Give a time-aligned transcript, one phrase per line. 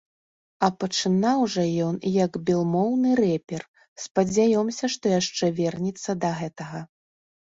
[0.65, 3.61] А пачынаў жа ён як белмоўны рэпер,
[4.05, 6.79] спадзяёмся, што яшчэ вернецца да гэтага.